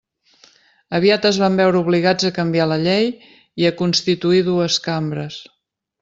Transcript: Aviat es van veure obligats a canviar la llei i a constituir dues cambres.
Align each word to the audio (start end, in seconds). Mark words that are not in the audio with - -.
Aviat 0.99 1.25
es 1.29 1.39
van 1.41 1.57
veure 1.59 1.79
obligats 1.83 2.27
a 2.29 2.33
canviar 2.39 2.65
la 2.71 2.77
llei 2.87 3.11
i 3.63 3.67
a 3.67 3.73
constituir 3.85 4.41
dues 4.53 4.79
cambres. 4.87 5.37